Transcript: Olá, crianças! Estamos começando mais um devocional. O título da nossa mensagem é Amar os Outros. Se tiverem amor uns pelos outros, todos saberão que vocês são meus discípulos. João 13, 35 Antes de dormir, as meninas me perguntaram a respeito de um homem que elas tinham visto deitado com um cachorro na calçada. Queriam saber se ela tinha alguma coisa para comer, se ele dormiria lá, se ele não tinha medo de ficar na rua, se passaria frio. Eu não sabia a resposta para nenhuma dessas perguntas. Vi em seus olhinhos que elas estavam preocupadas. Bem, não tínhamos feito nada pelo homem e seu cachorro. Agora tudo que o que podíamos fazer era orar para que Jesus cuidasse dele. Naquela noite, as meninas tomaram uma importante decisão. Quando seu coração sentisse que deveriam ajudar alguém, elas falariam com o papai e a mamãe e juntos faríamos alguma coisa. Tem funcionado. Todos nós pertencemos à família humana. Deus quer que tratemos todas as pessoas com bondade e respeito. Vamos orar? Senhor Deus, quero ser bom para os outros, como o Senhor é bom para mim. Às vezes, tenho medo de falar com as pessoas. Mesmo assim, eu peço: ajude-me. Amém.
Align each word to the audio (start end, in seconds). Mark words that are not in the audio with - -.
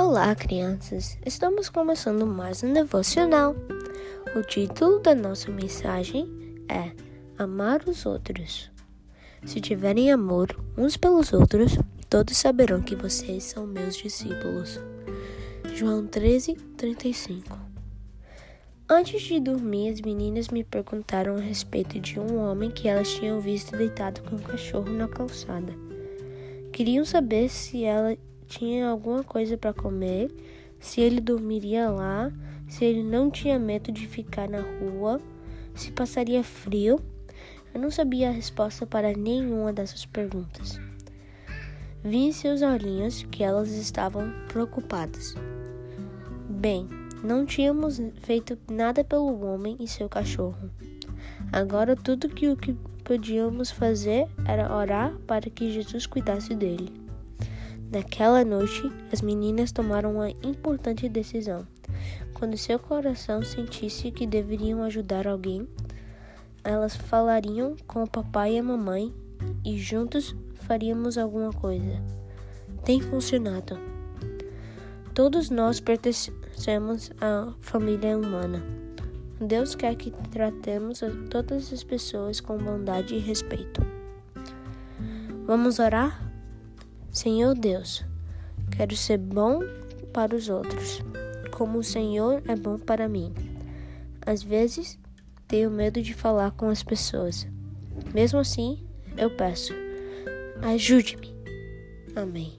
Olá, 0.00 0.32
crianças! 0.32 1.18
Estamos 1.26 1.68
começando 1.68 2.24
mais 2.24 2.62
um 2.62 2.72
devocional. 2.72 3.56
O 4.36 4.42
título 4.42 5.00
da 5.00 5.12
nossa 5.12 5.50
mensagem 5.50 6.24
é 6.68 6.92
Amar 7.36 7.82
os 7.84 8.06
Outros. 8.06 8.70
Se 9.44 9.60
tiverem 9.60 10.12
amor 10.12 10.56
uns 10.76 10.96
pelos 10.96 11.32
outros, 11.32 11.76
todos 12.08 12.36
saberão 12.36 12.80
que 12.80 12.94
vocês 12.94 13.42
são 13.42 13.66
meus 13.66 13.96
discípulos. 13.96 14.78
João 15.74 16.06
13, 16.06 16.54
35 16.76 17.58
Antes 18.88 19.20
de 19.22 19.40
dormir, 19.40 19.94
as 19.94 20.00
meninas 20.00 20.46
me 20.46 20.62
perguntaram 20.62 21.34
a 21.34 21.40
respeito 21.40 21.98
de 21.98 22.20
um 22.20 22.38
homem 22.38 22.70
que 22.70 22.86
elas 22.86 23.10
tinham 23.10 23.40
visto 23.40 23.76
deitado 23.76 24.22
com 24.22 24.36
um 24.36 24.38
cachorro 24.38 24.92
na 24.92 25.08
calçada. 25.08 25.74
Queriam 26.72 27.04
saber 27.04 27.48
se 27.48 27.82
ela 27.82 28.16
tinha 28.48 28.88
alguma 28.88 29.22
coisa 29.22 29.58
para 29.58 29.74
comer, 29.74 30.34
se 30.80 31.00
ele 31.02 31.20
dormiria 31.20 31.90
lá, 31.90 32.32
se 32.66 32.84
ele 32.84 33.02
não 33.02 33.30
tinha 33.30 33.58
medo 33.58 33.92
de 33.92 34.06
ficar 34.08 34.48
na 34.48 34.60
rua, 34.60 35.20
se 35.74 35.92
passaria 35.92 36.42
frio. 36.42 36.98
Eu 37.74 37.80
não 37.80 37.90
sabia 37.90 38.30
a 38.30 38.32
resposta 38.32 38.86
para 38.86 39.12
nenhuma 39.12 39.72
dessas 39.72 40.06
perguntas. 40.06 40.80
Vi 42.02 42.16
em 42.16 42.32
seus 42.32 42.62
olhinhos 42.62 43.22
que 43.30 43.44
elas 43.44 43.70
estavam 43.70 44.32
preocupadas. 44.48 45.34
Bem, 46.48 46.88
não 47.22 47.44
tínhamos 47.44 48.00
feito 48.22 48.58
nada 48.70 49.04
pelo 49.04 49.44
homem 49.44 49.76
e 49.78 49.86
seu 49.86 50.08
cachorro. 50.08 50.70
Agora 51.52 51.94
tudo 51.94 52.28
que 52.28 52.48
o 52.48 52.56
que 52.56 52.74
podíamos 53.04 53.70
fazer 53.70 54.26
era 54.46 54.74
orar 54.74 55.14
para 55.26 55.50
que 55.50 55.70
Jesus 55.70 56.06
cuidasse 56.06 56.54
dele. 56.54 56.97
Naquela 57.90 58.44
noite, 58.44 58.92
as 59.10 59.22
meninas 59.22 59.72
tomaram 59.72 60.16
uma 60.16 60.28
importante 60.42 61.08
decisão. 61.08 61.66
Quando 62.34 62.56
seu 62.58 62.78
coração 62.78 63.42
sentisse 63.42 64.10
que 64.10 64.26
deveriam 64.26 64.82
ajudar 64.82 65.26
alguém, 65.26 65.66
elas 66.62 66.94
falariam 66.94 67.76
com 67.86 68.02
o 68.02 68.08
papai 68.08 68.54
e 68.54 68.58
a 68.58 68.62
mamãe 68.62 69.14
e 69.64 69.78
juntos 69.78 70.36
faríamos 70.54 71.16
alguma 71.16 71.50
coisa. 71.50 72.02
Tem 72.84 73.00
funcionado. 73.00 73.78
Todos 75.14 75.48
nós 75.48 75.80
pertencemos 75.80 77.10
à 77.20 77.54
família 77.58 78.18
humana. 78.18 78.62
Deus 79.40 79.74
quer 79.74 79.94
que 79.94 80.10
tratemos 80.30 81.00
todas 81.30 81.72
as 81.72 81.82
pessoas 81.82 82.38
com 82.38 82.58
bondade 82.58 83.14
e 83.14 83.18
respeito. 83.18 83.80
Vamos 85.46 85.78
orar? 85.78 86.27
Senhor 87.18 87.52
Deus, 87.52 88.04
quero 88.76 88.94
ser 88.94 89.18
bom 89.18 89.58
para 90.12 90.36
os 90.36 90.48
outros, 90.48 91.02
como 91.50 91.80
o 91.80 91.82
Senhor 91.82 92.40
é 92.46 92.54
bom 92.54 92.78
para 92.78 93.08
mim. 93.08 93.34
Às 94.24 94.40
vezes, 94.40 94.96
tenho 95.48 95.68
medo 95.68 96.00
de 96.00 96.14
falar 96.14 96.52
com 96.52 96.68
as 96.70 96.84
pessoas. 96.84 97.44
Mesmo 98.14 98.38
assim, 98.38 98.86
eu 99.16 99.34
peço: 99.34 99.74
ajude-me. 100.62 101.34
Amém. 102.14 102.57